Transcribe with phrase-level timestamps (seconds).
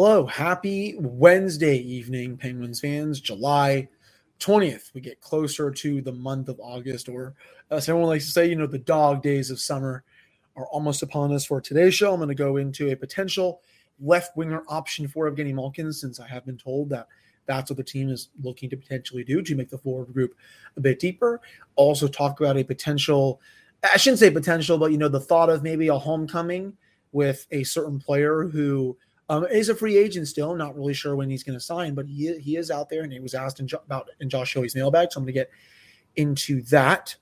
[0.00, 3.20] Hello, happy Wednesday evening, Penguins fans.
[3.20, 3.88] July
[4.38, 4.94] 20th.
[4.94, 7.34] We get closer to the month of August, or
[7.72, 10.04] as everyone likes to say, you know, the dog days of summer
[10.54, 11.44] are almost upon us.
[11.44, 13.60] For today's show, I'm going to go into a potential
[13.98, 17.08] left winger option for Evgeny Malkin, since I have been told that
[17.46, 20.36] that's what the team is looking to potentially do to make the forward group
[20.76, 21.40] a bit deeper.
[21.74, 23.40] Also, talk about a potential,
[23.82, 26.76] I shouldn't say potential, but, you know, the thought of maybe a homecoming
[27.10, 28.96] with a certain player who
[29.30, 32.06] um, he's a free agent still, not really sure when he's going to sign, but
[32.06, 34.74] he he is out there, and he was asked in jo- about in Josh Yohe's
[34.74, 35.12] mailbag.
[35.12, 35.50] So I'm going to get
[36.16, 37.14] into that,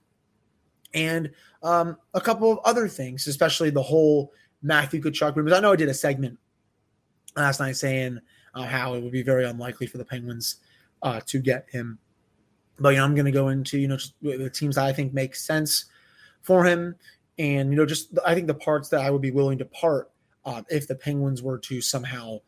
[0.95, 5.53] and um, a couple of other things, especially the whole Matthew Tkachuk rumors.
[5.53, 6.39] I know I did a segment
[7.35, 8.21] last night saying
[8.55, 10.57] uh, how it would be very unlikely for the Penguins
[11.03, 11.99] uh, to get him,
[12.79, 15.13] but you know I'm going to go into you know the teams that I think
[15.13, 15.87] make sense
[16.43, 16.95] for him,
[17.37, 20.13] and you know just I think the parts that I would be willing to part
[20.47, 22.39] um, if the Penguins were to somehow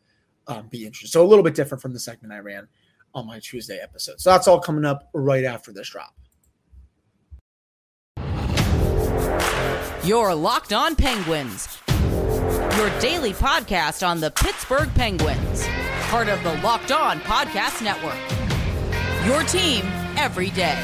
[0.47, 1.09] um, be interested.
[1.11, 2.67] So a little bit different from the segment I ran
[3.13, 4.19] on my Tuesday episode.
[4.19, 6.15] So that's all coming up right after this drop.
[10.03, 11.77] Your Locked On Penguins,
[12.77, 15.67] your daily podcast on the Pittsburgh Penguins,
[16.03, 18.17] part of the Locked On Podcast Network.
[19.27, 19.85] Your team
[20.17, 20.77] every day.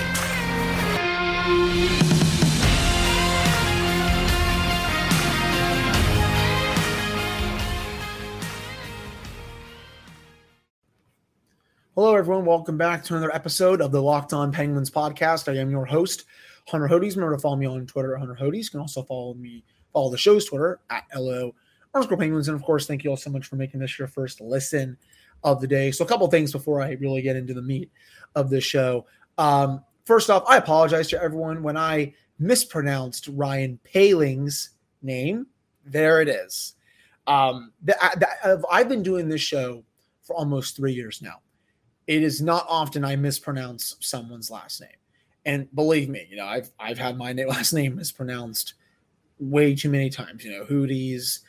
[11.95, 12.43] Hello, everyone.
[12.43, 15.49] Welcome back to another episode of the Locked On Penguins podcast.
[15.49, 16.25] I am your host,
[16.67, 17.15] Hunter Hodes.
[17.15, 18.65] Remember to follow me on Twitter, at Hunter Hodes.
[18.65, 21.55] You can also follow me, follow the show's Twitter at LO
[21.93, 22.49] underscore Penguins.
[22.49, 24.97] And of course, thank you all so much for making this your first listen
[25.45, 25.89] of the day.
[25.89, 27.89] So, a couple things before I really get into the meat
[28.35, 29.05] of the show.
[29.37, 35.47] Um, first off, I apologize to everyone when I mispronounced Ryan Poehling's name.
[35.85, 36.73] There it is.
[37.25, 37.71] Um,
[38.69, 39.85] I've been doing this show
[40.23, 41.39] for almost three years now
[42.07, 44.89] it is not often I mispronounce someone's last name.
[45.45, 48.75] And believe me, you know, I've I've had my last name mispronounced
[49.39, 50.43] way too many times.
[50.43, 51.39] You know, Hooties,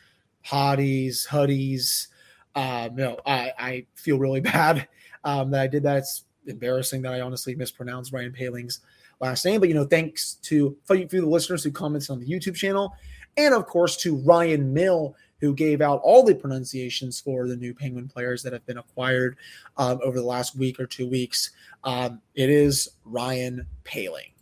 [0.47, 2.09] Hotties, Huddies.
[2.55, 4.89] Um, you know, I, I feel really bad
[5.25, 5.99] um, that I did that.
[5.99, 8.81] It's embarrassing that I honestly mispronounced Ryan Poehling's
[9.21, 9.61] last name.
[9.61, 12.55] But you know, thanks to for you, for the listeners who commented on the YouTube
[12.55, 12.95] channel,
[13.37, 17.75] and of course to Ryan Mill who gave out all the pronunciations for the new
[17.75, 19.37] Penguin players that have been acquired
[19.77, 21.51] um, over the last week or two weeks.
[21.85, 24.33] Um, it is Ryan Poehling.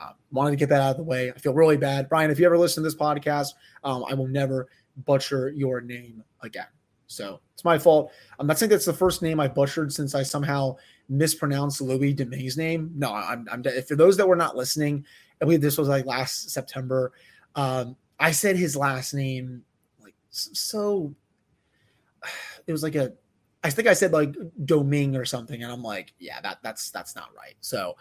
[0.00, 1.30] Uh, wanted to get that out of the way.
[1.30, 2.08] I feel really bad.
[2.08, 4.68] Brian, if you ever listen to this podcast, um, I will never
[5.04, 6.66] butcher your name again.
[7.08, 8.12] So it's my fault.
[8.38, 10.76] I'm not saying that's the first name I butchered since I somehow
[11.08, 12.92] mispronounced Louis Domingue's name.
[12.94, 15.04] No, I'm, I'm for those that were not listening,
[15.40, 17.12] I believe this was like last September.
[17.54, 19.64] Um, I said his last name
[20.38, 21.14] so
[22.66, 23.12] it was like a
[23.64, 24.32] I think I said like
[24.64, 27.56] Doming or something, and I'm like, yeah, that that's that's not right.
[27.60, 27.96] So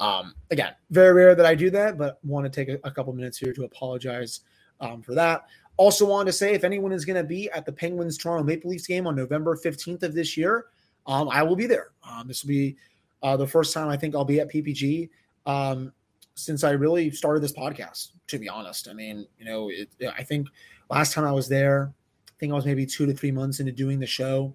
[0.00, 3.12] um again, very rare that I do that, but want to take a, a couple
[3.12, 4.40] minutes here to apologize
[4.80, 5.46] um, for that.
[5.76, 8.70] Also, want to say if anyone is going to be at the Penguins Toronto Maple
[8.70, 10.66] Leafs game on November 15th of this year,
[11.06, 11.90] um, I will be there.
[12.08, 12.76] Um, this will be
[13.22, 15.08] uh, the first time I think I'll be at PPG
[15.46, 15.92] um,
[16.34, 18.10] since I really started this podcast.
[18.28, 20.48] To be honest, I mean, you know, it, I think
[20.90, 21.92] Last time I was there,
[22.28, 24.54] I think I was maybe two to three months into doing the show.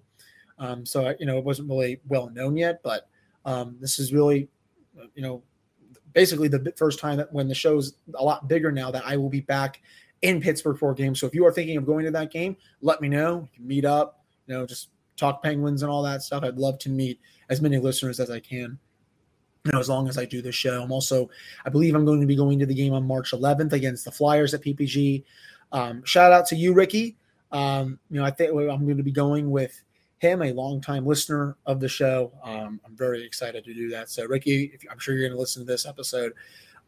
[0.58, 3.08] Um, so, you know, it wasn't really well known yet, but
[3.44, 4.48] um, this is really,
[5.14, 5.42] you know,
[6.12, 9.30] basically the first time that when the show's a lot bigger now that I will
[9.30, 9.80] be back
[10.22, 11.14] in Pittsburgh for a game.
[11.14, 13.48] So if you are thinking of going to that game, let me know.
[13.58, 16.44] meet up, you know, just talk Penguins and all that stuff.
[16.44, 18.78] I'd love to meet as many listeners as I can.
[19.64, 20.82] You know, as long as I do the show.
[20.82, 21.28] I'm also,
[21.66, 24.10] I believe I'm going to be going to the game on March 11th against the
[24.10, 25.22] Flyers at PPG.
[25.72, 27.16] Um, shout out to you, Ricky.
[27.52, 29.82] Um, you know, I think I'm going to be going with
[30.18, 32.32] him, a longtime listener of the show.
[32.44, 34.10] Um, I'm very excited to do that.
[34.10, 36.32] So, Ricky, if, I'm sure you're going to listen to this episode.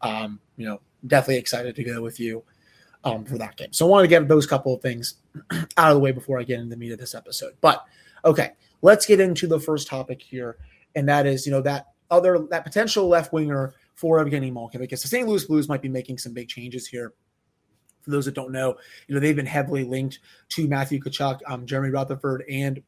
[0.01, 2.43] Um, you know, definitely excited to go with you
[3.03, 3.73] um, for that game.
[3.73, 5.15] So, I wanted to get those couple of things
[5.51, 7.53] out of the way before I get into the meat of this episode.
[7.59, 7.83] But
[8.23, 8.51] okay,
[8.81, 10.57] let's get into the first topic here,
[10.95, 15.01] and that is, you know, that other that potential left winger for Evgeny Malkin because
[15.01, 15.27] the St.
[15.27, 17.13] Louis Blues might be making some big changes here
[18.03, 18.75] for those that don't know,
[19.07, 20.19] you know they've been heavily linked
[20.49, 22.83] to Matthew Tkachuk, um, Jeremy Rutherford, and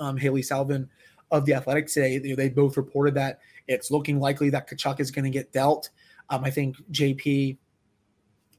[0.00, 0.88] um, Hailey Salvian
[1.30, 2.18] of the Athletic today.
[2.18, 5.90] Know, they both reported that it's looking likely that Tkachuk is going to get dealt.
[6.30, 7.58] Um, I think JP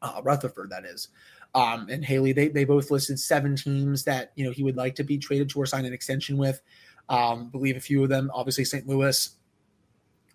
[0.01, 1.09] uh, Rutherford, that is,
[1.55, 4.95] um, and Haley, they, they both listed seven teams that you know he would like
[4.95, 6.61] to be traded to or sign an extension with.
[7.09, 8.87] Um, believe a few of them, obviously St.
[8.87, 9.31] Louis,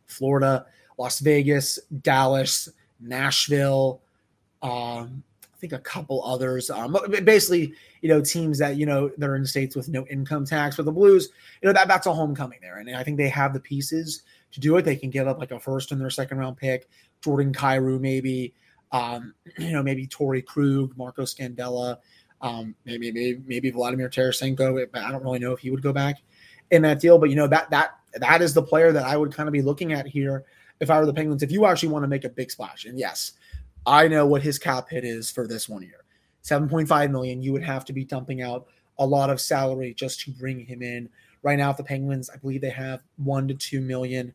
[0.06, 0.67] Florida,
[0.99, 2.69] Las Vegas, Dallas,
[3.01, 4.01] Nashville,
[4.62, 6.71] um, I think a couple others.
[6.71, 10.77] Um, basically, you know, teams that you know they're in states with no income tax.
[10.77, 11.29] For the Blues,
[11.62, 14.23] you know that that's a homecoming there, and I think they have the pieces
[14.53, 14.83] to do it.
[14.83, 16.89] They can give up like a first and their second round pick,
[17.23, 18.55] Jordan Kyrou, maybe,
[18.93, 21.99] um, you know, maybe Torey Krug, Marco Scandella,
[22.41, 24.87] um, maybe maybe maybe Vladimir Tarasenko.
[24.93, 26.23] But I don't really know if he would go back
[26.75, 29.32] in that deal, but you know that that that is the player that I would
[29.32, 30.44] kind of be looking at here
[30.81, 31.43] if I were the Penguins.
[31.43, 33.32] If you actually want to make a big splash, and yes,
[33.87, 36.05] I know what his cap hit is for this one year,
[36.43, 37.43] seven point five million.
[37.43, 38.67] You would have to be dumping out
[38.99, 41.09] a lot of salary just to bring him in.
[41.43, 44.32] Right now, if the Penguins, I believe they have one to two million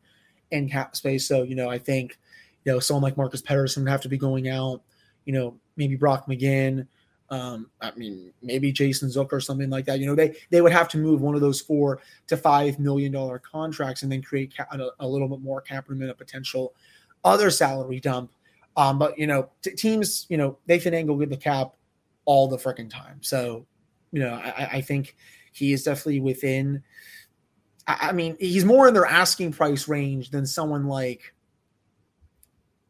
[0.50, 1.26] in cap space.
[1.26, 2.18] So you know, I think
[2.64, 4.82] you know someone like Marcus Pettersson would have to be going out.
[5.24, 6.86] You know, maybe Brock McGinn.
[7.30, 10.00] Um, I mean, maybe Jason Zucker or something like that.
[10.00, 13.12] You know, they they would have to move one of those four to five million
[13.12, 16.74] dollar contracts and then create a, a, little bit more cap room and a potential
[17.24, 18.32] other salary dump.
[18.76, 21.74] Um, but you know, t- teams, you know, they finagle with the cap
[22.24, 23.18] all the freaking time.
[23.20, 23.64] So,
[24.10, 25.16] you know, I, I think
[25.52, 26.82] he is definitely within.
[27.86, 31.32] I, I mean, he's more in their asking price range than someone like,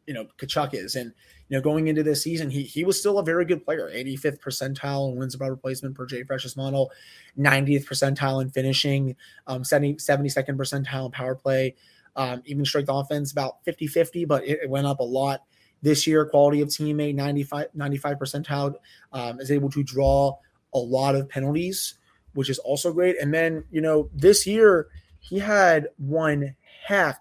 [0.06, 1.12] you know, Tkachuk is, and
[1.50, 4.38] you know, going into this season, he he was still a very good player, 85th
[4.38, 6.93] percentile in wins above replacement per JFresh's model,
[7.37, 9.17] 90th percentile in finishing,
[9.49, 11.75] um, 70, 72nd percentile in power play,
[12.14, 15.43] um, even strength offense about 50 50, but it, it, went up a lot
[15.82, 16.25] this year.
[16.25, 18.75] Quality of teammate, 95, 95 percentile,
[19.12, 20.38] um, is able to draw
[20.73, 21.94] a lot of penalties,
[22.35, 23.20] which is also great.
[23.20, 24.87] And then, you know, this year
[25.19, 26.55] he had one
[26.87, 27.20] heck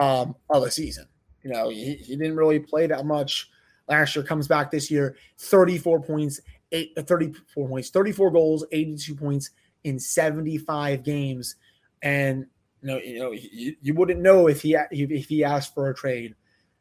[0.00, 1.08] um, of a season.
[1.42, 3.50] You know, he, he didn't really play that much
[3.88, 4.24] last year.
[4.24, 6.40] Comes back this year, 34 points,
[6.70, 9.50] eight, uh, 34 points, 34 goals, 82 points
[9.84, 11.56] in 75 games.
[12.02, 12.46] And
[12.80, 15.94] you know, you know, you, you wouldn't know if he if he asked for a
[15.94, 16.34] trade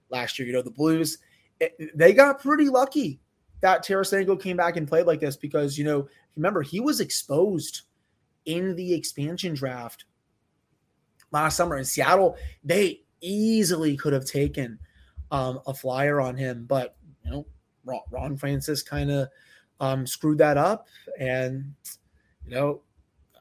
[0.09, 0.47] last year.
[0.47, 1.17] You know, the Blues
[1.61, 3.21] it, they got pretty lucky
[3.61, 7.81] that Tarasenko came back and played like this because you know, remember he was exposed
[8.45, 10.05] in the expansion draft
[11.31, 12.35] last summer in Seattle.
[12.63, 14.79] They easily could have taken
[15.31, 17.47] um, a flyer on him, but you know,
[17.85, 19.29] Ron, Ron Francis kind of
[19.79, 20.87] um, screwed that up,
[21.19, 21.73] and
[22.45, 22.81] you know,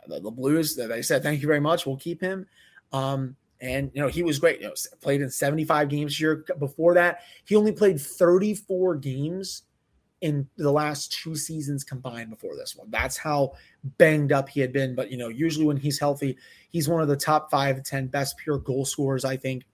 [0.07, 0.77] the, the, Blues.
[0.77, 1.87] They said, "Thank you very much.
[1.87, 2.47] We'll keep him."
[2.93, 4.61] Um, and you know, he was great.
[4.61, 6.45] You know, played in 75 games year.
[6.59, 9.63] Before that, he only played 34 games
[10.21, 12.91] in the last two seasons combined before this one.
[12.91, 13.53] That's how
[13.99, 14.95] banged up he had been.
[14.95, 16.37] But you know, usually when he's healthy,
[16.71, 19.65] he's one of the top five ten best pure goal scorers, I think,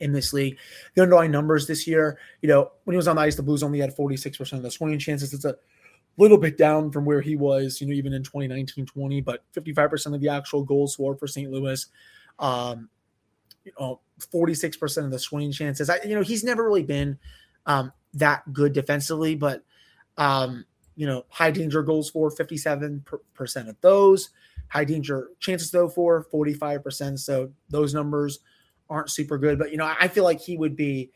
[0.00, 0.58] in this league.
[0.94, 3.62] The underlying numbers this year, you know, when he was on the ice, the Blues
[3.62, 5.32] only had 46% of the swinging chances.
[5.32, 5.56] It's a
[6.16, 10.14] little bit down from where he was, you know, even in 2019 20, but 55%
[10.14, 11.50] of the actual goals scored for St.
[11.50, 11.86] Louis.
[12.38, 12.88] Um,
[13.64, 14.00] you know,
[14.32, 15.90] 46% of the swinging chances.
[15.90, 17.18] I, you know, he's never really been
[17.66, 19.64] um, that good defensively, but,
[20.16, 20.64] um,
[20.96, 24.30] you know, high danger goals for 57% of those.
[24.68, 27.18] High danger chances though for 45%.
[27.18, 28.40] So those numbers
[28.90, 29.58] aren't super good.
[29.58, 31.10] But you know, I feel like he would be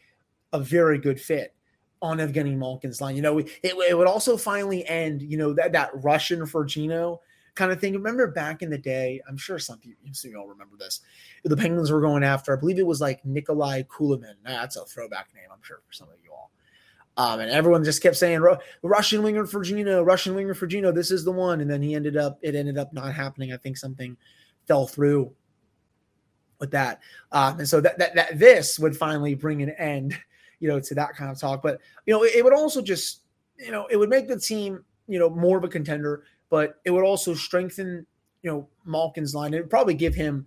[0.53, 1.55] a very good fit
[2.01, 3.17] on Evgeny Malkin's line.
[3.17, 5.23] You know, it, it would also finally end.
[5.23, 7.21] You know that that Russian for Geno
[7.55, 7.95] kind of thing.
[7.95, 9.21] Remember back in the day?
[9.29, 11.01] I'm sure some people, some y'all remember this.
[11.45, 12.57] The Penguins were going after.
[12.57, 14.35] I believe it was like Nikolai Kulemin.
[14.45, 15.47] That's a throwback name.
[15.53, 16.51] I'm sure for some of you all.
[17.19, 18.43] Um, and everyone just kept saying
[18.83, 20.93] Russian winger for Geno, Russian winger for Geno.
[20.93, 21.61] This is the one.
[21.61, 22.39] And then he ended up.
[22.43, 23.53] It ended up not happening.
[23.53, 24.17] I think something
[24.67, 25.33] fell through
[26.63, 27.01] with that.
[27.33, 30.17] Um, and so that, that that this would finally bring an end,
[30.61, 31.61] you know, to that kind of talk.
[31.61, 33.23] But you know, it, it would also just,
[33.59, 36.91] you know, it would make the team, you know, more of a contender, but it
[36.91, 38.07] would also strengthen,
[38.43, 39.53] you know, Malkin's line.
[39.53, 40.47] It would probably give him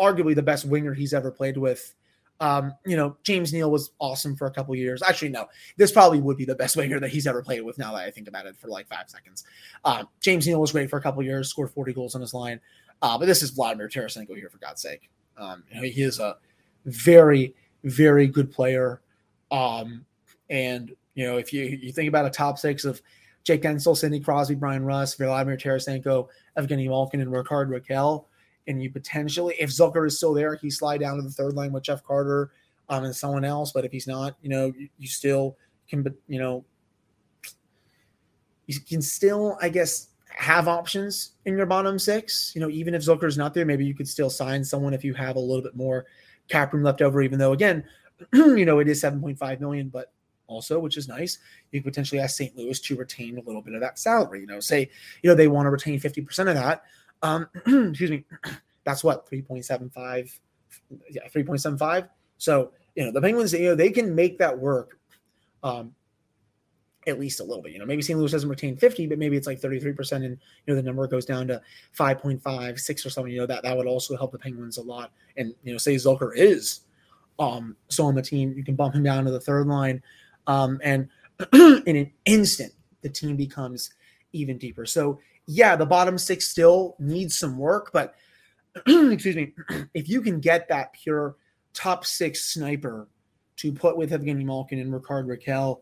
[0.00, 1.94] arguably the best winger he's ever played with.
[2.40, 5.02] Um, you know, James Neal was awesome for a couple years.
[5.02, 5.46] Actually, no,
[5.76, 7.78] this probably would be the best winger that he's ever played with.
[7.78, 9.44] Now that I think about it, for like five seconds,
[9.84, 12.60] um, James Neal was great for a couple years, scored 40 goals on his line.
[13.02, 15.10] Uh, but this is Vladimir Tarasenko here, for God's sake.
[15.36, 16.36] Um, he is a
[16.86, 19.00] very, very good player.
[19.50, 20.04] Um,
[20.50, 23.00] and you know, if you you think about a top six of
[23.44, 28.24] Jake Guentzel, Sidney Crosby, Bryan Rust, Vladimir Tarasenko, Evgeny Malkin, and Rickard Rakell,
[28.66, 31.72] and you potentially, if Zucker is still there, he slide down to the third line
[31.72, 32.50] with Jeff Carter
[32.88, 33.72] um, and someone else.
[33.72, 35.56] But if he's not, you know, you, you still
[35.88, 36.64] can, you know,
[38.66, 42.52] you can still, I guess, have options in your bottom six.
[42.54, 45.14] You know, even if Zucker's not there, maybe you could still sign someone if you
[45.14, 46.06] have a little bit more
[46.48, 47.84] cap room left over, even though again,
[48.32, 50.12] you know, it is 7.5 million, but
[50.46, 51.38] also, which is nice,
[51.70, 52.56] you could potentially ask St.
[52.56, 54.40] Louis to retain a little bit of that salary.
[54.40, 54.90] You know, say,
[55.22, 56.82] you know, they want to retain 50% of that.
[57.22, 57.48] Um,
[57.90, 58.24] excuse me,
[58.84, 60.38] that's what 3.75,
[61.10, 62.08] yeah, 3.75.
[62.38, 64.98] So, you know, the Penguins, you know, they can make that work.
[65.62, 65.94] Um,
[67.06, 67.72] at least a little bit.
[67.72, 68.18] You know, maybe St.
[68.18, 71.24] Louis doesn't retain 50, but maybe it's like 33%, and you know the number goes
[71.24, 71.60] down to
[71.96, 73.32] 5.5, 6 or something.
[73.32, 75.12] You know, that that would also help the Penguins a lot.
[75.36, 76.80] And you know, say Zucker is
[77.38, 80.02] um so on the team, you can bump him down to the third line.
[80.46, 81.08] Um, and
[81.52, 83.90] in an instant, the team becomes
[84.32, 84.86] even deeper.
[84.86, 88.14] So yeah, the bottom six still needs some work, but
[88.86, 89.52] excuse me,
[89.94, 91.36] if you can get that pure
[91.72, 93.08] top six sniper
[93.56, 95.80] to put with Evgeny Malkin and Rickard Rakell,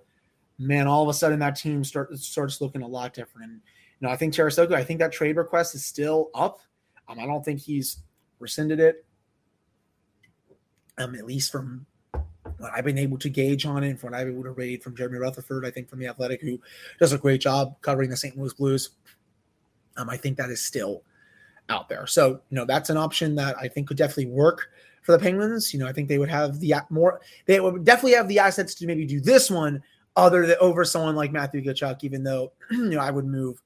[0.63, 3.51] man, all of a sudden that team start, starts looking a lot different.
[3.51, 3.61] And
[4.01, 6.61] you know, I think Tarasenko, I think that trade request is still up.
[7.09, 7.99] Um, I don't think he's
[8.39, 9.05] rescinded it.
[10.99, 11.87] Um, at least from
[12.59, 14.53] what I've been able to gauge on it, and from what I've been able to
[14.53, 16.61] read from Jeremy Rutherford, I think from the Athletic, who
[16.99, 18.37] does a great job covering the St.
[18.37, 18.91] Louis Blues.
[19.97, 21.03] Um, I think that is still
[21.69, 22.07] out there.
[22.07, 24.69] So, you know, that's an option that I think could definitely work
[25.03, 25.73] for the Penguins.
[25.73, 28.75] You know, I think they would have the more, they would definitely have the assets
[28.77, 29.83] to maybe do this one
[30.17, 33.63] other than over someone like Matthew Tkachuk, even though, you know, I would move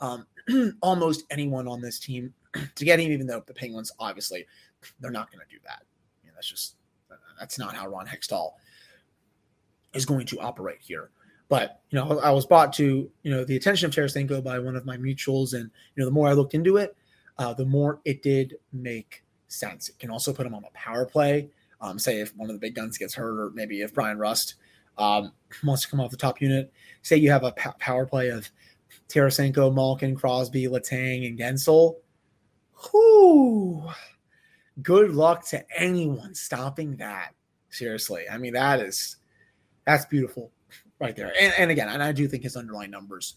[0.00, 0.26] um,
[0.80, 2.32] almost anyone on this team
[2.74, 4.46] to get him, even though the Penguins, obviously,
[5.00, 5.82] they're not going to do that.
[6.34, 6.76] That's just,
[7.36, 8.52] that's not how Ron Hextall
[9.92, 11.10] is going to operate here.
[11.48, 14.76] But you know, I was brought to you know the attention of Tarasenko by one
[14.76, 15.64] of my mutuals, and
[15.94, 16.94] you know, the more I looked into it,
[17.38, 19.88] uh, the more it did make sense.
[19.88, 21.48] It can also put him on a power play.
[21.80, 24.54] Um, say if one of the big guns gets hurt, or maybe if Bryan Rust
[24.98, 25.32] um,
[25.64, 26.72] wants to come off the top unit.
[27.02, 28.50] Say you have a p- power play of
[29.08, 31.96] Tarasenko, Malkin, Crosby, Letang, and Guentzel.
[32.92, 33.88] Whoo!
[34.82, 37.34] Good luck to anyone stopping that.
[37.70, 39.16] Seriously, I mean that is
[39.86, 40.52] that's beautiful
[41.00, 41.32] right there.
[41.38, 43.36] And, and again, and I do think his underlying numbers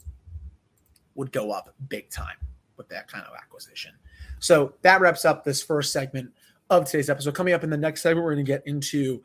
[1.15, 2.37] would go up big time
[2.77, 3.91] with that kind of acquisition.
[4.39, 6.31] So that wraps up this first segment
[6.69, 7.35] of today's episode.
[7.35, 9.23] Coming up in the next segment, we're going to get into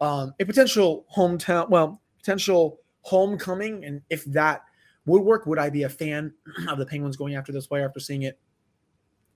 [0.00, 4.62] um, a potential hometown, well, potential homecoming, and if that
[5.06, 6.34] would work, would I be a fan
[6.68, 8.38] of the Penguins going after this player after seeing it?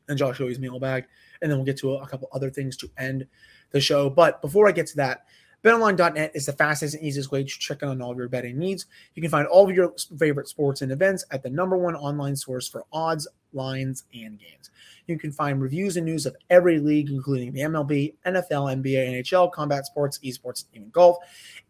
[0.09, 1.05] And Josh Yohe's mailbag,
[1.41, 3.27] and then we'll get to a, a couple other things to end
[3.71, 4.11] the show.
[4.11, 5.25] But before I get to that,
[5.65, 8.59] BetOnline.net is the fastest and easiest way to check in on all of your betting
[8.59, 8.87] needs.
[9.15, 12.35] You can find all of your favorite sports and events at the number one online
[12.35, 14.71] source for odds, lines, and games.
[15.07, 19.51] You can find reviews and news of every league, including the MLB, NFL, NBA, NHL,
[19.53, 21.19] combat sports, esports, and even golf.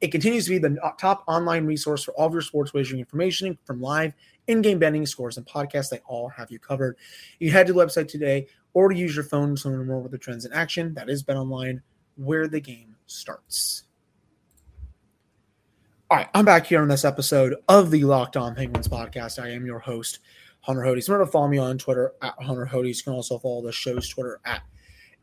[0.01, 3.59] It continues to be the top online resource for all of your sports wagering information
[3.65, 4.13] from live
[4.47, 5.91] in-game betting scores and podcasts.
[5.91, 6.97] They all have you covered.
[7.39, 10.11] You head to the website today or to use your phone to learn more about
[10.11, 10.95] the trends in action.
[10.95, 11.81] That is BetOnline,
[12.17, 13.85] where the game starts.
[16.11, 19.43] All right, I'm back here on this episode of the Locked On Penguins podcast.
[19.43, 20.19] I am your host,
[20.63, 21.09] Hunter Hodes.
[21.09, 22.99] Remember to follow me on Twitter at Hunter Hodes.
[22.99, 24.63] You can also follow the show's Twitter at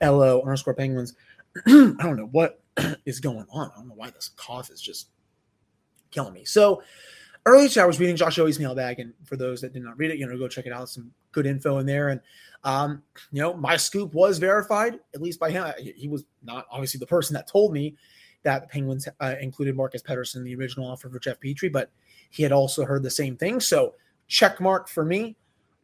[0.01, 1.15] LO underscore Penguins.
[1.67, 2.61] I don't know what
[3.05, 3.71] is going on.
[3.73, 5.09] I don't know why this cough is just
[6.11, 6.45] killing me.
[6.45, 6.83] So
[7.45, 10.11] earlier today, I was reading Josh Yohe's mailbag, and for those that did not read
[10.11, 10.89] it, you know, go check it out.
[10.89, 12.21] Some good info in there, and
[12.63, 15.71] um, you know, my scoop was verified at least by him.
[15.77, 17.95] He was not obviously the person that told me
[18.43, 21.91] that the Penguins uh, included Marcus Pettersson in the original offer for Jeff Petry, but
[22.29, 23.59] he had also heard the same thing.
[23.59, 23.95] So
[24.29, 25.35] check mark for me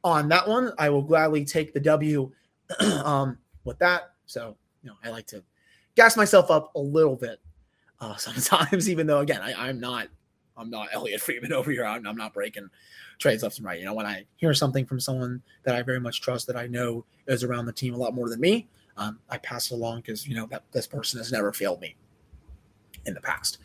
[0.04, 0.72] on that one.
[0.80, 2.32] I will gladly take the W
[3.04, 4.14] um, with that.
[4.25, 5.44] So you know, I like to
[5.96, 7.42] gas myself up a little bit
[8.00, 10.08] uh, sometimes, even though again, I, I'm not
[10.58, 11.86] I'm not Elliotte Friedman over here.
[11.86, 12.70] I'm, I'm, not breaking
[13.20, 13.80] trades left and right.
[13.80, 16.68] You know, when I hear something from someone that I very much trust that I
[16.68, 19.98] know is around the team a lot more than me, um, I pass it along
[19.98, 21.96] because you know that this person has never failed me
[23.06, 23.58] in the past.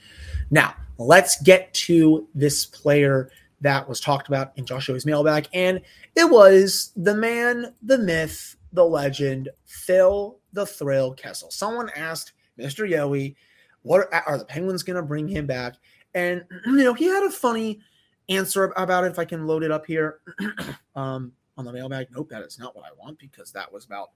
[0.51, 5.81] Now let's get to this player that was talked about in Josh Yohe's mailbag, and
[6.17, 11.51] it was the man, the myth, the legend, Phil the Thrill Kessel.
[11.51, 12.89] Someone asked Mr.
[12.89, 13.35] Yohe,
[13.83, 15.77] "What are, are the Penguins going to bring him back?"
[16.15, 17.81] And you know, he had a funny
[18.29, 19.13] answer about it.
[19.13, 20.21] If I can load it up here
[20.95, 22.09] um, on the mailbag.
[22.11, 24.11] Nope, that is not what I want because that was about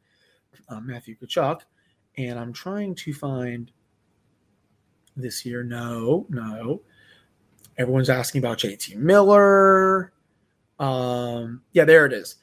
[0.69, 1.61] uh, Matthew Tkachuk.
[2.17, 3.71] And I'm trying to find
[5.17, 5.63] this here.
[5.63, 6.83] No, no.
[7.79, 10.13] Everyone's asking about JT Miller.
[10.79, 12.37] Um, yeah, there it is.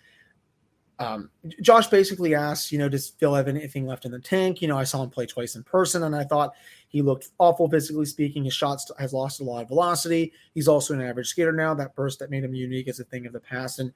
[1.00, 4.62] Um, Josh basically asked, you know, does Phil have anything left in the tank?
[4.62, 6.54] You know, I saw him play twice in person, and I thought
[6.90, 8.44] he looked awful physically speaking.
[8.44, 10.32] His shots has lost a lot of velocity.
[10.54, 11.74] He's also an average skater now.
[11.74, 13.80] That burst that made him unique is a thing of the past.
[13.80, 13.92] And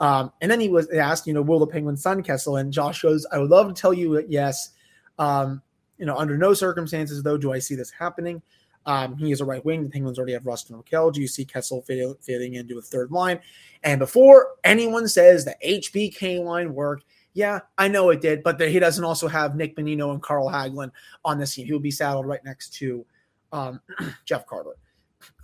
[0.00, 2.56] um, and then he was asked, you know, will the Penguins sign Kessel?
[2.56, 4.70] And Josh goes, I would love to tell you yes.
[5.18, 5.62] Um,
[5.98, 8.42] you know, under no circumstances though do I see this happening.
[8.86, 9.82] Um, he is a right wing.
[9.82, 11.12] The Penguins already have Rust and Rakell.
[11.12, 13.40] Do you see Kessel fit, fitting into a third line?
[13.82, 18.68] And before anyone says the HBK line worked, yeah, I know it did, but the,
[18.68, 20.90] he doesn't also have Nick Bonino and Carl Hagelin
[21.24, 21.66] on this team.
[21.66, 23.04] He will be saddled right next to
[23.52, 23.80] um,
[24.24, 24.76] Jeff Carter.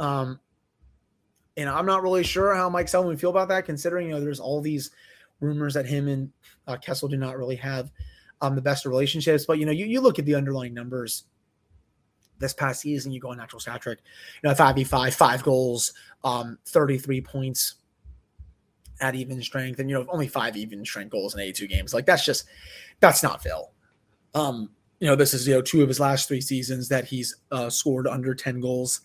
[0.00, 0.40] Um,
[1.56, 4.20] and I'm not really sure how Mike Sullivan would feel about that, considering you know
[4.20, 4.90] there's all these
[5.40, 6.30] rumors that him and
[6.66, 7.90] uh, Kessel do not really have
[8.40, 9.44] um, the best of relationships.
[9.44, 11.24] But you know, you, you look at the underlying numbers
[12.42, 14.00] this past season, you go on natural stat trick,
[14.42, 15.92] you know, five v five, five goals,
[16.24, 17.76] um, 33 points
[19.00, 21.94] at even strength, and you know, only five even strength goals in 82 games.
[21.94, 22.44] Like that's just
[23.00, 23.70] that's not Phil.
[24.34, 24.70] Um,
[25.00, 27.70] you know, this is you know two of his last three seasons that he's uh,
[27.70, 29.00] scored under 10 goals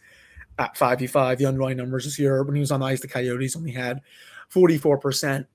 [0.60, 1.38] at 5v5.
[1.38, 4.02] The underlying numbers this year when he was on the ice, the Coyotes only had
[4.54, 5.46] 44%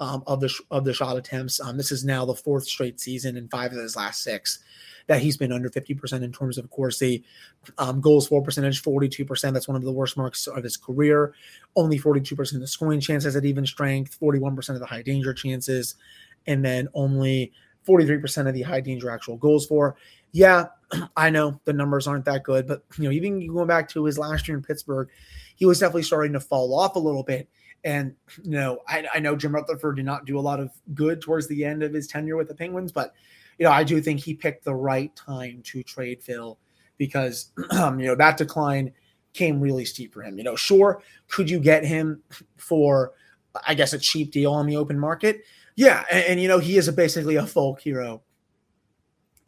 [0.00, 1.60] um, of the of the shot attempts.
[1.60, 4.60] Um, this is now the fourth straight season in five of his last six
[5.08, 7.24] that he's been under 50% in terms of, of course, the
[7.78, 9.54] um, goals for percentage, 42%.
[9.54, 11.32] That's one of the worst marks of his career.
[11.76, 15.94] Only 42% of the scoring chances at even strength, 41% of the high danger chances,
[16.46, 17.52] and then only
[17.88, 19.96] 43% of the high danger actual goals for.
[20.32, 20.66] Yeah,
[21.16, 24.18] I know the numbers aren't that good, but you know, even going back to his
[24.18, 25.08] last year in Pittsburgh,
[25.56, 27.48] he was definitely starting to fall off a little bit.
[27.84, 31.20] And you know, I, I know Jim Rutherford did not do a lot of good
[31.20, 33.14] towards the end of his tenure with the Penguins, but
[33.58, 36.58] you know, I do think he picked the right time to trade Phil
[36.96, 38.92] because um, you know that decline
[39.32, 40.38] came really steep for him.
[40.38, 42.22] You know, sure, could you get him
[42.56, 43.12] for
[43.66, 45.42] I guess a cheap deal on the open market?
[45.76, 48.22] Yeah, and, and you know he is a, basically a folk hero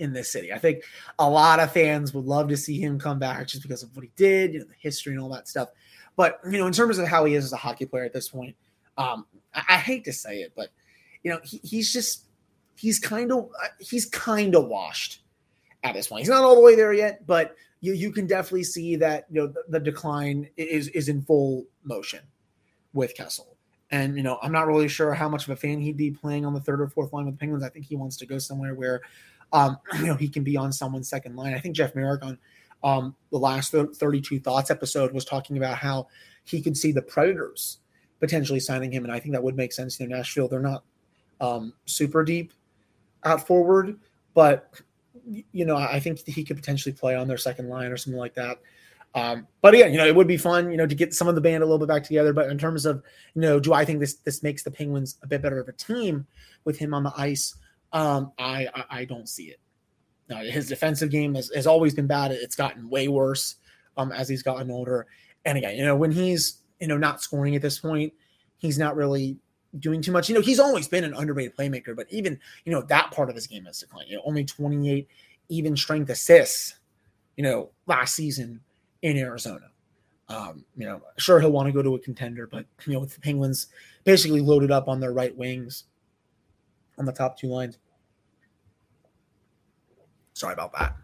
[0.00, 0.52] in this city.
[0.52, 0.82] I think
[1.18, 4.02] a lot of fans would love to see him come back just because of what
[4.02, 5.68] he did, you know, the history and all that stuff.
[6.16, 8.28] But you know, in terms of how he is as a hockey player at this
[8.28, 8.56] point,
[8.98, 10.68] um, I, I hate to say it, but
[11.22, 12.26] you know, he, he's just
[12.76, 13.48] he's kind of
[13.78, 15.22] he's kind of washed
[15.82, 16.20] at this point.
[16.20, 19.40] He's not all the way there yet, but you you can definitely see that you
[19.40, 22.20] know the, the decline is is in full motion
[22.92, 23.56] with Kessel.
[23.90, 26.46] And you know, I'm not really sure how much of a fan he'd be playing
[26.46, 27.64] on the third or fourth line with the Penguins.
[27.64, 29.00] I think he wants to go somewhere where,
[29.52, 31.54] um, you know, he can be on someone's second line.
[31.54, 32.38] I think Jeff Marek on
[32.82, 36.08] um, the last 32 Thoughts episode was talking about how
[36.44, 37.78] he could see the Predators
[38.18, 39.98] potentially signing him, and I think that would make sense.
[40.00, 40.84] In Nashville, they're not
[41.40, 42.52] um, super deep
[43.24, 43.98] out forward,
[44.34, 44.72] but
[45.52, 48.34] you know, I think he could potentially play on their second line or something like
[48.34, 48.58] that.
[49.14, 51.34] Um, but again, you know, it would be fun, you know, to get some of
[51.34, 52.32] the band a little bit back together.
[52.32, 53.02] But in terms of,
[53.34, 55.72] you know, do I think this this makes the Penguins a bit better of a
[55.72, 56.26] team
[56.64, 57.54] with him on the ice?
[57.92, 59.60] Um, I, I, I don't see it.
[60.30, 62.30] Now, his defensive game has, has always been bad.
[62.30, 63.56] It's gotten way worse
[63.96, 65.06] um, as he's gotten older.
[65.44, 68.12] And again, you know, when he's you know not scoring at this point,
[68.58, 69.36] he's not really
[69.78, 70.28] doing too much.
[70.28, 73.34] You know, he's always been an underrated playmaker, but even you know that part of
[73.34, 74.08] his game has declined.
[74.08, 75.08] You know, only 28
[75.48, 76.76] even strength assists.
[77.36, 78.60] You know, last season
[79.02, 79.66] in Arizona.
[80.28, 83.14] Um, you know, sure he'll want to go to a contender, but you know, with
[83.14, 83.66] the Penguins
[84.04, 85.84] basically loaded up on their right wings
[86.98, 87.78] on the top two lines.
[90.34, 90.94] Sorry about that.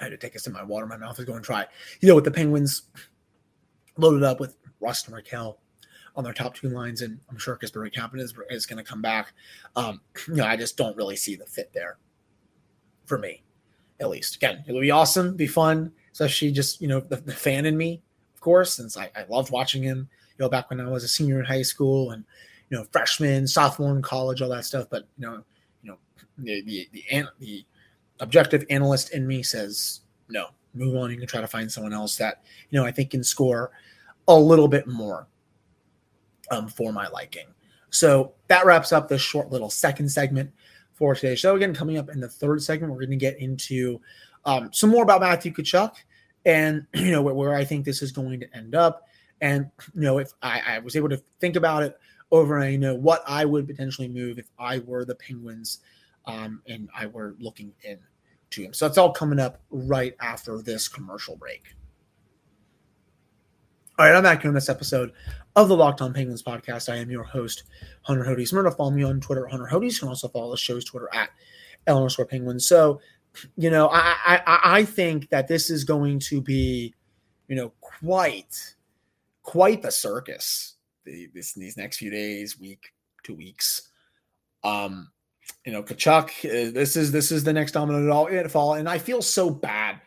[0.00, 0.86] I had to take a sip of my water.
[0.86, 1.66] My mouth is going dry.
[2.00, 2.82] You know, with the Penguins
[3.96, 5.56] loaded up with Rust and Rakell
[6.16, 9.02] on their top two lines, and I'm sure Kasperi Kapanen is, is going to come
[9.02, 9.32] back.
[9.76, 11.98] Um, you know, I just don't really see the fit there
[13.06, 13.42] for me,
[14.00, 14.36] at least.
[14.36, 17.76] Again, it would be awesome, be fun, especially just you know the, the fan in
[17.76, 18.02] me,
[18.34, 20.08] of course, since I, I loved watching him.
[20.38, 22.24] You know, back when I was a senior in high school and
[22.70, 24.86] you know freshman, sophomore in college, all that stuff.
[24.90, 25.44] But you know,
[25.82, 25.98] you know
[26.38, 27.66] the the the, the
[28.20, 31.10] objective analyst in me says no, move on.
[31.10, 33.70] You can try to find someone else that you know I think can score
[34.28, 35.26] a little bit more
[36.50, 37.46] um, for my liking.
[37.90, 40.50] So that wraps up this short little second segment
[40.94, 41.56] for today's show.
[41.56, 44.00] Again, coming up in the third segment, we're going to get into
[44.44, 45.92] um, some more about Matthew Tkachuk
[46.44, 49.06] and you know where, where, I think this is going to end up.
[49.40, 51.98] And you know, if I, I was able to think about it
[52.30, 55.80] over, and you know what I would potentially move if I were the Penguins
[56.26, 58.74] um, and I were looking into him.
[58.74, 61.64] So that's all coming up right after this commercial break.
[63.98, 65.12] All right, I'm back here on this episode
[65.54, 66.92] of the Locked On Penguins podcast.
[66.92, 67.64] I am your host,
[68.02, 68.50] Hunter Hodes.
[68.50, 69.92] Remember to follow me on Twitter, Hunter Hodes.
[69.92, 71.30] You can also follow the show's Twitter at
[71.86, 72.66] LO Penguins.
[72.66, 73.00] So,
[73.56, 76.92] you know, I, I I think that this is going to be,
[77.46, 78.74] you know, quite
[79.42, 83.90] quite the circus the, this these next few days, week, two weeks.
[84.62, 85.10] Um,
[85.64, 88.98] you know, Tkachuk, uh, this is this is the next domino to fall, and I
[88.98, 90.00] feel so bad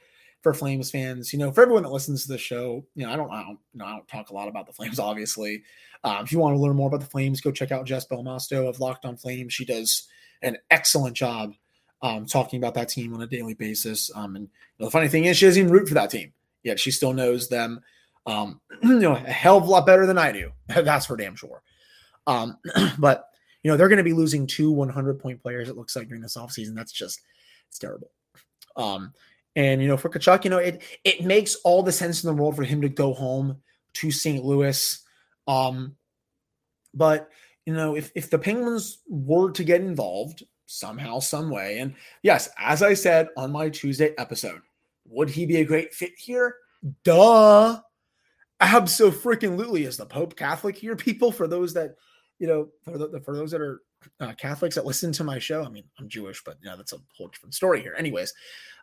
[0.43, 1.33] for Flames fans.
[1.33, 3.59] You know, for everyone that listens to the show, you know, I don't, I don't,
[3.73, 5.63] you know, I don't talk a lot about the Flames, obviously.
[6.03, 8.69] Um, if you want to learn more about the Flames, go check out Jess Belmosto
[8.69, 9.53] of Locked On Flames.
[9.53, 10.07] She does
[10.41, 11.53] an excellent job
[12.01, 14.11] um, talking about that team on a daily basis.
[14.15, 16.33] Um, and you know, the funny thing is, she doesn't even root for that team,
[16.63, 17.81] yet she still knows them,
[18.25, 20.51] um, you know, a hell of a lot better than I do.
[20.67, 21.63] That's for damn sure.
[22.27, 22.57] Um,
[22.99, 23.29] but
[23.63, 25.69] you know, they're going to be losing two 100 point players.
[25.69, 26.75] It looks like during this offseason.
[26.75, 27.21] That's just
[27.67, 28.11] it's terrible.
[28.75, 29.13] Um,
[29.55, 32.41] and you know, for Tkachuk, you know, it it makes all the sense in the
[32.41, 33.57] world for him to go home
[33.93, 34.43] to St.
[34.43, 35.03] Louis.
[35.47, 35.95] Um,
[36.93, 37.29] but
[37.65, 42.49] you know, if if the Penguins were to get involved somehow, some way, and yes,
[42.59, 44.61] as I said on my Tuesday episode,
[45.05, 46.55] would he be a great fit here?
[47.03, 47.81] Duh.
[48.59, 49.83] Absolutely.
[49.83, 51.31] Is the Pope Catholic here, people?
[51.31, 51.95] For those that,
[52.39, 53.81] you know, for, the, for those that are
[54.19, 56.93] uh, Catholics that listen to my show, I mean, I'm Jewish, but you know, that's
[56.93, 57.95] a whole different story here.
[57.97, 58.33] Anyways,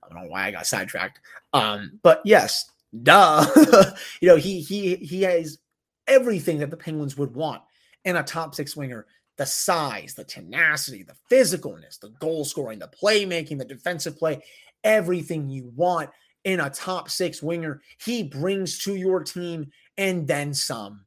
[0.03, 1.21] I don't know why I got sidetracked.
[1.53, 2.71] Um, but yes,
[3.03, 3.47] duh.
[4.21, 5.59] you know, he he he has
[6.07, 7.63] everything that the Penguins would want
[8.05, 12.91] in a top six winger the size, the tenacity, the physicalness, the goal scoring, the
[13.03, 14.43] playmaking, the defensive play,
[14.85, 16.11] everything you want
[16.45, 17.81] in a top six winger.
[17.99, 21.05] He brings to your team and then some.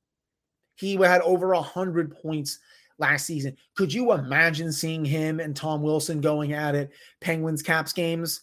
[0.77, 2.59] He had over a hundred points
[2.99, 3.57] last season.
[3.75, 8.41] Could you imagine seeing him and Tom Wilson going at it, Penguins Caps games?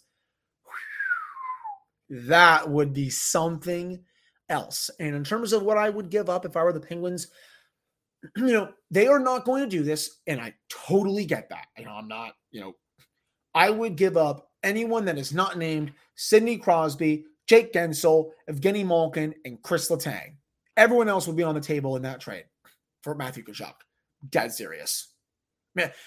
[2.10, 4.00] That would be something
[4.48, 4.90] else.
[5.00, 7.28] And in terms of what I would give up if I were the Penguins,
[8.36, 10.20] you know, they are not going to do this.
[10.26, 11.66] And I totally get that.
[11.78, 12.74] You know, I'm not, you know,
[13.54, 19.34] I would give up anyone that is not named Sidney Crosby, Jake Guentzel, Evgeny Malkin,
[19.44, 20.34] and Kris Letang.
[20.76, 22.44] Everyone else would be on the table in that trade
[23.02, 23.74] for Matthew Tkachuk.
[24.28, 25.12] Dead serious.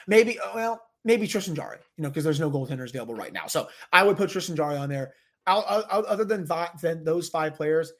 [0.07, 3.47] Maybe, uh, well, maybe Tristan Jarry, you know, because there's no goaltenders available right now.
[3.47, 5.13] So I would put Tristan Jarry on there.
[5.45, 7.91] other than, that, than those five players,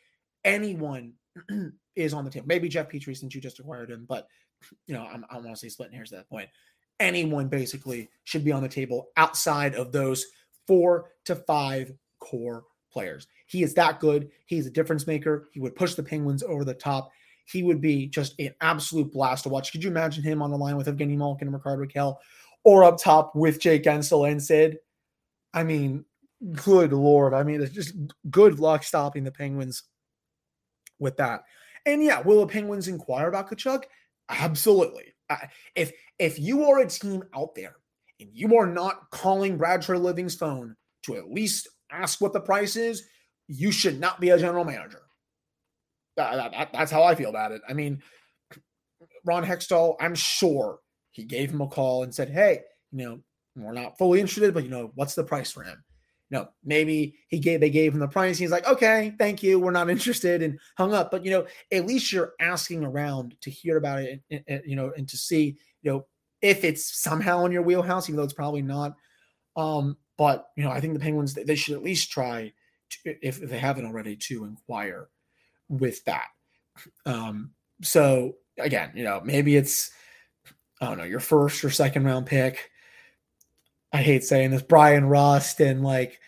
[0.44, 1.14] anyone
[1.96, 2.48] is on the table.
[2.48, 4.28] Maybe Jeff Petry since you just acquired him, but
[4.88, 6.50] you know, I'm, I'm honestly splitting hairs at that point.
[7.00, 10.26] Anyone basically should be on the table outside of those
[10.66, 12.64] four to five core
[12.98, 13.28] players.
[13.46, 14.32] He is that good.
[14.48, 15.48] He's a difference maker.
[15.52, 17.12] He would push the Penguins over the top.
[17.46, 19.72] He would be just an absolute blast to watch.
[19.72, 22.16] Could you imagine him on the line with Evgeny Malkin and Rickard Rakell
[22.64, 24.80] or up top with Jake Guentzel and Sid?
[25.54, 26.06] I mean,
[26.64, 27.36] good Lord.
[27.36, 27.94] I mean, it's just
[28.32, 29.84] good luck stopping the Penguins
[30.98, 31.44] with that.
[31.86, 33.84] And yeah, will the Penguins inquire about Tkachuk?
[34.28, 35.14] Absolutely.
[35.76, 37.76] if if you are a team out there
[38.20, 42.76] and you are not calling Brad Treliving's phone to at least ask what the price
[42.76, 43.04] is,
[43.48, 45.02] you should not be a general manager.
[46.16, 47.62] That, that, that's how I feel about it.
[47.68, 48.02] I mean,
[49.26, 50.80] Ron Hextall, I'm sure
[51.12, 53.20] he gave him a call and said, "Hey, you know,
[53.56, 55.84] we're not fully interested, but you know, what's the price for him?"
[56.30, 58.38] no, maybe he gave they gave him the price.
[58.38, 61.12] He's like, okay, thank you, we're not interested, and hung up.
[61.12, 64.76] But you know, at least you're asking around to hear about it, and, and, you
[64.76, 66.06] know, and to see, you know,
[66.42, 68.96] if it's somehow in your wheelhouse, even though it's probably not.
[69.56, 72.54] Um, but you know, I think the Penguins they should at least try,
[72.90, 75.10] to, if they haven't already, to inquire
[75.70, 76.28] with that.
[77.06, 77.52] Um,
[77.82, 79.92] so again, you know, maybe it's
[80.82, 82.72] I don't know your first or second round pick
[83.94, 86.20] I hate saying this, Bryan Rust and like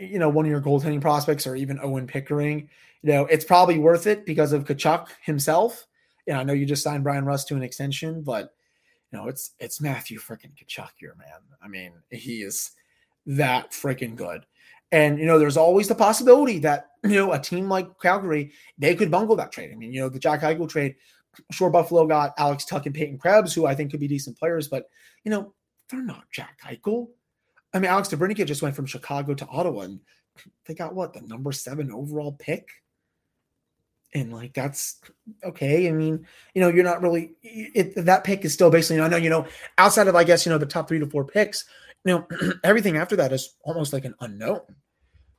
[0.00, 2.68] you know, one of your goaltending prospects or even Owen Pickering,
[3.02, 5.86] you know, it's probably worth it because of Tkachuk himself.
[6.26, 8.55] And I know you just signed Bryan Rust to an extension, but
[9.16, 11.40] know, it's it's Matthew freaking Tkachuk here, man.
[11.62, 12.70] I mean, he is
[13.26, 14.46] that freaking good.
[14.92, 18.94] And you know, there's always the possibility that you know a team like Calgary they
[18.94, 19.70] could bungle that trade.
[19.72, 20.94] I mean, you know, the Jack Eichel trade.
[21.50, 24.68] Sure, Buffalo got Alex Tuch and Peyton Krebs, who I think could be decent players,
[24.68, 24.86] but
[25.22, 25.52] you know,
[25.90, 27.08] they're not Jack Eichel.
[27.74, 30.00] I mean, Alex DeBrincat just went from Chicago to Ottawa, and
[30.64, 32.68] they got what the number seven overall pick.
[34.14, 35.00] And like that's
[35.44, 35.88] okay.
[35.88, 39.00] I mean, you know, you're not really it, that pick is still basically.
[39.02, 39.46] I know, you know,
[39.78, 41.64] outside of I guess you know the top three to four picks,
[42.04, 42.26] you know,
[42.64, 44.60] everything after that is almost like an unknown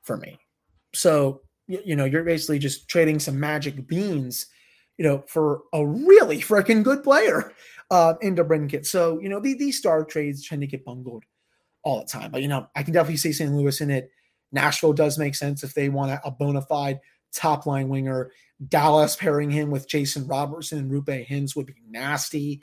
[0.03, 0.37] for me.
[0.93, 4.47] So you, you know, you're basically just trading some magic beans,
[4.97, 7.53] you know, for a really freaking good player
[7.91, 8.85] uh, in DeBrincat.
[8.85, 11.23] So, you know, the, these star trades tend to get bungled
[11.83, 12.31] all the time.
[12.31, 13.51] But, you know, I can definitely see St.
[13.51, 14.09] Louis in it.
[14.51, 16.99] Nashville does make sense if they want a, a bona fide
[17.37, 18.31] top line winger.
[18.67, 22.61] Dallas pairing him with Jason Robertson and Roope Hintz would be nasty.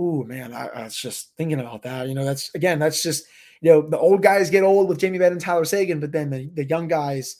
[0.00, 2.08] Ooh, man, I, I, was just thinking about that.
[2.08, 3.26] You know, that's again, that's just
[3.60, 6.30] you know, the old guys get old with Jamie Benn and Tyler Seguin, but then
[6.30, 7.36] the, the young guys,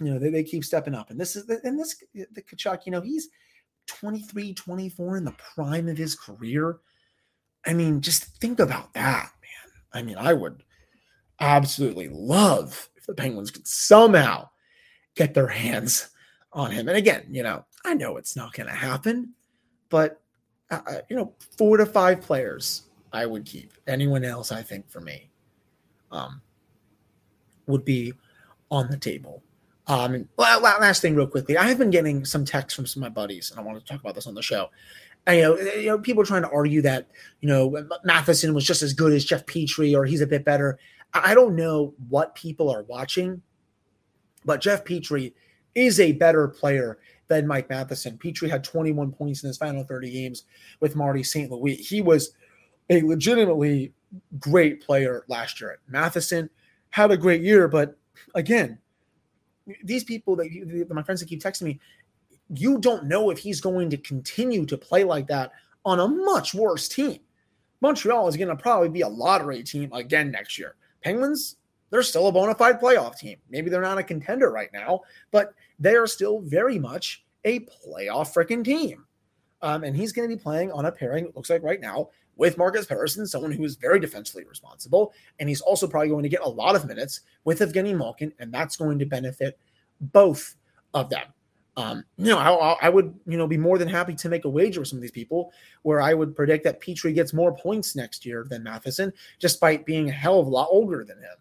[0.00, 1.10] you know, they, they keep stepping up.
[1.10, 3.28] And this is and this the Tkachuk, you know, he's
[3.86, 6.78] 23, 24 in the prime of his career.
[7.66, 9.72] I mean, just think about that, man.
[9.92, 10.62] I mean, I would
[11.40, 14.48] absolutely love if the Penguins could somehow
[15.16, 16.10] get their hands
[16.52, 16.88] on him.
[16.88, 19.34] And again, you know, I know it's not going to happen,
[19.88, 20.20] but
[20.70, 23.72] uh, uh, you know, four to five players I would keep.
[23.86, 25.30] Anyone else, I think, for me,
[26.10, 26.40] um,
[27.66, 28.12] would be
[28.70, 29.42] on the table.
[29.86, 33.14] Um, last thing, real quickly, I have been getting some texts from some of my
[33.14, 34.68] buddies, and I want to talk about this on the show.
[35.26, 37.08] And, you know, eh, you know, people are trying to argue that
[37.40, 40.78] you know Matheson was just as good as Jeff Petry, or he's a bit better.
[41.14, 43.40] I don't know what people are watching,
[44.46, 45.32] but Jeff Petry
[45.74, 48.18] is a better player than Mike Matheson.
[48.18, 50.44] Petry had 21 points in his final 30 games
[50.80, 51.50] with Marty St.
[51.50, 51.74] Louis.
[51.74, 52.32] He was
[52.88, 53.92] a legitimately
[54.38, 55.78] great player last year.
[55.88, 56.48] Matheson
[56.90, 57.98] had a great year, but
[58.34, 58.78] again,
[59.82, 61.80] these people that my friends that keep texting me,
[62.54, 65.50] you don't know if he's going to continue to play like that
[65.84, 67.18] on a much worse team.
[67.80, 70.76] Montreal is going to probably be a lottery team again next year.
[71.02, 71.56] Penguins,
[71.90, 73.38] they're still a bona fide playoff team.
[73.48, 78.34] Maybe they're not a contender right now, but they are still very much a playoff
[78.34, 79.04] freaking team.
[79.62, 82.10] Um, and he's going to be playing on a pairing, it looks like right now,
[82.36, 85.14] with Marcus Pettersson, someone who is very defensively responsible.
[85.38, 88.52] And he's also probably going to get a lot of minutes with Evgeny Malkin, and
[88.52, 89.58] that's going to benefit
[90.00, 90.56] both
[90.92, 91.26] of them.
[91.78, 94.48] Um, you know, I, I, would, you know, be more than happy to make a
[94.48, 97.94] wager with some of these people where I would predict that Petry gets more points
[97.94, 101.36] next year than Matheson, despite being a hell of a lot older than him.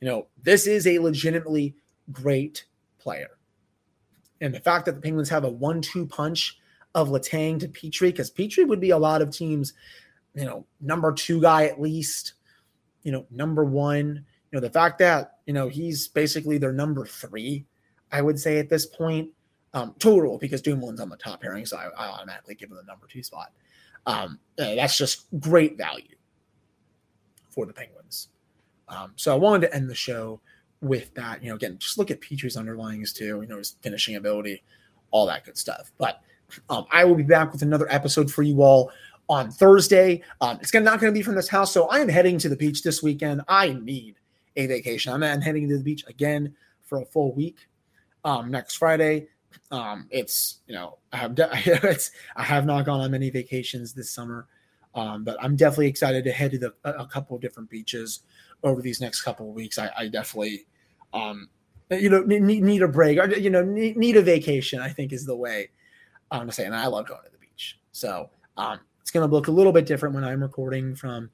[0.00, 1.74] You know, this is a legitimately
[2.12, 2.66] great
[2.98, 3.38] player.
[4.40, 6.58] And the fact that the Penguins have a one-two punch
[6.94, 9.72] of Letang to Petry, because Petry would be a lot of teams,
[10.34, 12.34] you know, number two guy at least,
[13.02, 14.24] you know, number one.
[14.50, 17.64] You know, the fact that, you know, he's basically their number three,
[18.12, 19.30] I would say at this point
[19.74, 22.82] um, total because Dumoulin's on the top pairing, so I, I, automatically give him the
[22.84, 23.52] number two spot.
[24.06, 26.16] Um, that's just great value
[27.50, 28.28] for the Penguins.
[28.88, 30.40] Um, so I wanted to end the show
[30.80, 31.42] with that.
[31.42, 33.40] You know, again, just look at Petry's underlyings too.
[33.40, 34.62] You know, his finishing ability,
[35.10, 35.92] all that good stuff.
[35.98, 36.20] But
[36.68, 38.90] um, I will be back with another episode for you all
[39.28, 40.22] on Thursday.
[40.40, 42.56] Um, it's not going to be from this house, so I am heading to the
[42.56, 43.42] beach this weekend.
[43.48, 44.16] I need
[44.56, 45.12] a vacation.
[45.12, 47.68] I'm, I'm heading to the beach again for a full week
[48.24, 49.28] um, next Friday.
[49.70, 51.50] Um, it's you know I have de-
[51.90, 54.46] it's I have not gone on many vacations this summer,
[54.94, 58.20] um, but I'm definitely excited to head to the, a, a couple of different beaches
[58.62, 59.78] over these next couple of weeks.
[59.78, 60.66] I, I definitely,
[61.12, 61.48] um,
[61.90, 64.80] you know, need, need a break or you know need, need a vacation.
[64.80, 65.68] I think is the way
[66.30, 66.64] I'm to say.
[66.64, 69.72] And I love going to the beach, so um, it's going to look a little
[69.72, 71.30] bit different when I'm recording from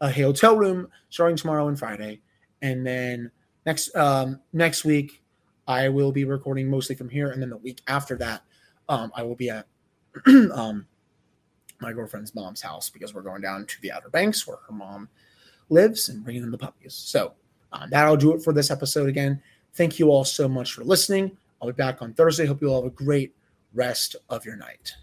[0.00, 2.20] a hotel room starting tomorrow and Friday,
[2.62, 3.30] and then
[3.66, 5.22] next um, next week
[5.66, 8.42] I will be recording mostly from here, and then the week after that,
[8.88, 9.66] um, I will be at
[10.26, 10.86] um,
[11.80, 15.08] my girlfriend's mom's house because we're going down to the Outer Banks where her mom
[15.68, 16.94] lives and bringing them the puppies.
[16.94, 17.32] So
[17.72, 19.08] um, that'll do it for this episode.
[19.08, 19.40] Again,
[19.74, 21.36] thank you all so much for listening.
[21.60, 22.46] I'll be back on Thursday.
[22.46, 23.34] Hope you all have a great
[23.74, 24.94] rest of your night.